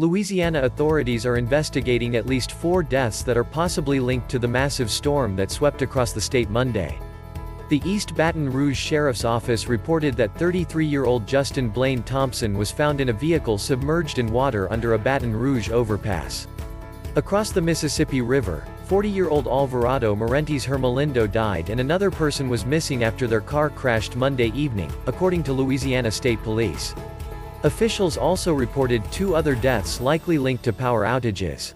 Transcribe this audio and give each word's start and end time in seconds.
Louisiana 0.00 0.62
authorities 0.62 1.26
are 1.26 1.36
investigating 1.36 2.16
at 2.16 2.24
least 2.24 2.52
four 2.52 2.82
deaths 2.82 3.22
that 3.22 3.36
are 3.36 3.44
possibly 3.44 4.00
linked 4.00 4.30
to 4.30 4.38
the 4.38 4.48
massive 4.48 4.90
storm 4.90 5.36
that 5.36 5.50
swept 5.50 5.82
across 5.82 6.14
the 6.14 6.20
state 6.22 6.48
Monday. 6.48 6.98
The 7.68 7.82
East 7.84 8.14
Baton 8.14 8.50
Rouge 8.50 8.78
Sheriff's 8.78 9.26
Office 9.26 9.68
reported 9.68 10.16
that 10.16 10.34
33-year-old 10.36 11.26
Justin 11.26 11.68
Blaine 11.68 12.02
Thompson 12.02 12.56
was 12.56 12.70
found 12.70 13.02
in 13.02 13.10
a 13.10 13.12
vehicle 13.12 13.58
submerged 13.58 14.18
in 14.18 14.32
water 14.32 14.72
under 14.72 14.94
a 14.94 14.98
Baton 14.98 15.36
Rouge 15.36 15.68
overpass. 15.68 16.48
Across 17.16 17.50
the 17.50 17.60
Mississippi 17.60 18.22
River, 18.22 18.64
40-year-old 18.88 19.48
Alvarado 19.48 20.16
Marentes 20.16 20.64
Hermelindo 20.64 21.30
died 21.30 21.68
and 21.68 21.78
another 21.78 22.10
person 22.10 22.48
was 22.48 22.64
missing 22.64 23.04
after 23.04 23.26
their 23.26 23.42
car 23.42 23.68
crashed 23.68 24.16
Monday 24.16 24.50
evening, 24.54 24.90
according 25.04 25.42
to 25.42 25.52
Louisiana 25.52 26.10
State 26.10 26.42
Police. 26.42 26.94
Officials 27.62 28.16
also 28.16 28.54
reported 28.54 29.04
two 29.12 29.36
other 29.36 29.54
deaths 29.54 30.00
likely 30.00 30.38
linked 30.38 30.64
to 30.64 30.72
power 30.72 31.04
outages. 31.04 31.74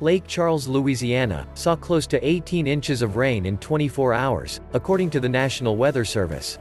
Lake 0.00 0.24
Charles, 0.28 0.68
Louisiana, 0.68 1.44
saw 1.54 1.74
close 1.74 2.06
to 2.06 2.24
18 2.24 2.68
inches 2.68 3.02
of 3.02 3.16
rain 3.16 3.44
in 3.44 3.58
24 3.58 4.14
hours, 4.14 4.60
according 4.74 5.10
to 5.10 5.18
the 5.18 5.28
National 5.28 5.76
Weather 5.76 6.04
Service. 6.04 6.60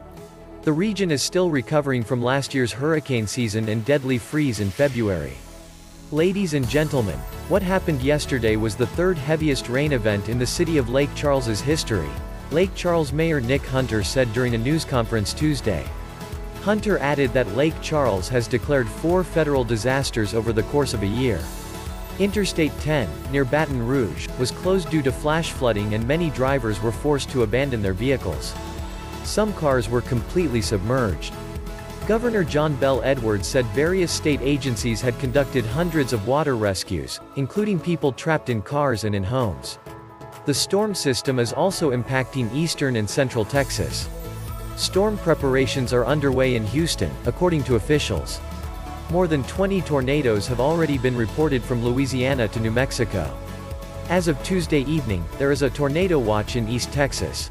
The 0.63 0.73
region 0.73 1.11
is 1.11 1.21
still 1.21 1.51
recovering 1.51 2.03
from 2.03 2.23
last 2.23 2.55
year's 2.55 2.71
hurricane 2.71 3.27
season 3.27 3.69
and 3.69 3.85
deadly 3.85 4.17
freeze 4.17 4.59
in 4.59 4.71
February. 4.71 5.33
Ladies 6.11 6.55
and 6.55 6.67
gentlemen, 6.67 7.19
what 7.49 7.61
happened 7.61 8.01
yesterday 8.01 8.55
was 8.55 8.75
the 8.75 8.87
third 8.87 9.19
heaviest 9.19 9.69
rain 9.69 9.91
event 9.91 10.29
in 10.29 10.39
the 10.39 10.47
city 10.47 10.79
of 10.79 10.89
Lake 10.89 11.13
Charles's 11.13 11.61
history, 11.61 12.09
Lake 12.49 12.73
Charles 12.73 13.13
Mayor 13.13 13.39
Nick 13.39 13.65
Hunter 13.67 14.03
said 14.03 14.33
during 14.33 14.55
a 14.55 14.57
news 14.57 14.83
conference 14.83 15.31
Tuesday. 15.31 15.85
Hunter 16.63 16.97
added 16.99 17.33
that 17.33 17.55
Lake 17.55 17.79
Charles 17.81 18.27
has 18.29 18.47
declared 18.47 18.87
four 18.87 19.23
federal 19.23 19.63
disasters 19.63 20.33
over 20.33 20.51
the 20.51 20.63
course 20.63 20.93
of 20.93 21.03
a 21.03 21.07
year. 21.07 21.39
Interstate 22.19 22.77
10, 22.79 23.07
near 23.31 23.45
Baton 23.45 23.85
Rouge, 23.85 24.27
was 24.39 24.51
closed 24.51 24.89
due 24.89 25.03
to 25.03 25.11
flash 25.11 25.51
flooding 25.51 25.93
and 25.93 26.07
many 26.07 26.29
drivers 26.31 26.81
were 26.81 26.91
forced 26.91 27.29
to 27.29 27.43
abandon 27.43 27.81
their 27.81 27.93
vehicles. 27.93 28.53
Some 29.23 29.53
cars 29.53 29.89
were 29.89 30.01
completely 30.01 30.61
submerged. 30.61 31.33
Governor 32.07 32.43
John 32.45 32.73
Bel 32.77 33.03
Edwards 33.03 33.47
said 33.47 33.65
various 33.67 34.11
state 34.11 34.39
agencies 34.41 35.01
had 35.01 35.19
conducted 35.19 35.65
hundreds 35.65 36.13
of 36.13 36.25
water 36.25 36.55
rescues, 36.55 37.19
including 37.35 37.79
people 37.79 38.13
trapped 38.13 38.49
in 38.49 38.61
cars 38.61 39.03
and 39.03 39.13
in 39.13 39.23
homes. 39.23 39.77
The 40.45 40.53
storm 40.53 40.95
system 40.95 41.37
is 41.37 41.51
also 41.51 41.91
impacting 41.91 42.53
eastern 42.55 42.95
and 42.95 43.09
central 43.09 43.43
Texas. 43.43 44.07
Storm 44.77 45.17
preparations 45.17 45.91
are 45.91 46.05
underway 46.05 46.55
in 46.55 46.63
Houston, 46.67 47.11
according 47.25 47.63
to 47.63 47.77
officials. 47.77 48.39
More 49.09 49.25
than 49.25 49.43
20 49.45 49.81
tornadoes 49.81 50.45
have 50.45 50.59
already 50.59 50.99
been 50.99 51.17
reported 51.17 51.63
from 51.63 51.83
Louisiana 51.83 52.47
to 52.49 52.59
New 52.59 52.69
Mexico. 52.69 53.35
As 54.09 54.27
of 54.27 54.41
Tuesday 54.43 54.81
evening, 54.81 55.25
there 55.39 55.51
is 55.51 55.63
a 55.63 55.69
tornado 55.71 56.19
watch 56.19 56.57
in 56.57 56.69
East 56.69 56.93
Texas. 56.93 57.49